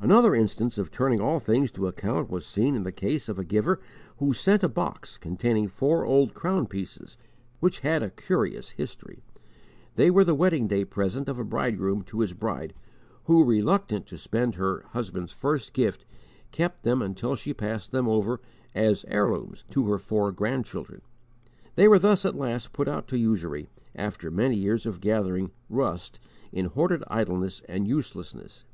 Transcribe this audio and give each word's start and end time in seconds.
Another 0.00 0.34
instance 0.34 0.78
of 0.78 0.90
turning 0.90 1.20
all 1.20 1.38
things 1.38 1.70
to 1.72 1.86
account 1.86 2.30
was 2.30 2.46
seen 2.46 2.74
in 2.74 2.84
the 2.84 2.90
case 2.90 3.28
of 3.28 3.38
a 3.38 3.44
giver 3.44 3.78
who 4.16 4.32
sent 4.32 4.62
a 4.64 4.66
box 4.68 5.18
containing 5.18 5.68
four 5.68 6.06
old 6.06 6.32
crown 6.32 6.66
pieces 6.66 7.18
which 7.60 7.80
had 7.80 8.02
a 8.02 8.08
curious 8.08 8.70
history. 8.70 9.20
They 9.94 10.10
were 10.10 10.24
the 10.24 10.34
wedding 10.34 10.68
day 10.68 10.86
present 10.86 11.28
of 11.28 11.38
a 11.38 11.44
bridegroom 11.44 12.00
to 12.04 12.20
his 12.20 12.32
bride, 12.32 12.72
who, 13.24 13.44
reluctant 13.44 14.06
to 14.06 14.16
spend 14.16 14.54
her 14.54 14.86
husband's 14.92 15.32
first 15.32 15.74
gift, 15.74 16.06
kept 16.50 16.82
them 16.82 17.02
until 17.02 17.36
she 17.36 17.52
passed 17.52 17.92
them 17.92 18.08
over, 18.08 18.40
as 18.74 19.04
heirlooms, 19.06 19.64
to 19.72 19.84
her 19.88 19.98
four 19.98 20.32
grand 20.32 20.64
children. 20.64 21.02
They 21.74 21.88
were 21.88 21.98
thus 21.98 22.24
at 22.24 22.34
last 22.34 22.72
put 22.72 22.88
out 22.88 23.06
to 23.08 23.18
usury, 23.18 23.68
after 23.94 24.30
many 24.30 24.56
years 24.56 24.86
of 24.86 25.02
gathering 25.02 25.50
"rust" 25.68 26.20
in 26.52 26.64
hoarded 26.64 27.04
idleness 27.10 27.60
and 27.68 27.86
uselessness. 27.86 28.64